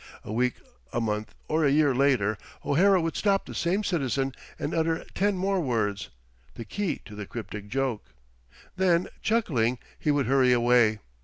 A 0.23 0.33
week, 0.33 0.55
a 0.91 0.99
month, 0.99 1.35
or 1.47 1.63
a 1.63 1.69
year 1.69 1.93
later 1.93 2.35
O'Hara 2.65 2.99
would 2.99 3.15
stop 3.15 3.45
the 3.45 3.53
same 3.53 3.83
citizen 3.83 4.33
and 4.57 4.73
utter 4.73 5.05
ten 5.13 5.37
more 5.37 5.61
words, 5.61 6.09
the 6.55 6.65
key 6.65 7.01
to 7.05 7.13
the 7.13 7.27
cryptic 7.27 7.67
joke. 7.67 8.05
Then, 8.75 9.09
chuckling, 9.21 9.77
he 9.99 10.09
would 10.09 10.25
hurry 10.25 10.53
away. 10.53 10.97